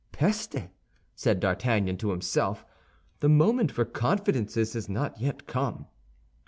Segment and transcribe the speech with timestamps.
[0.11, 0.57] "Peste!"
[1.13, 2.65] said D'Artagnan to himself,
[3.19, 5.85] "the moment for confidences has not yet come."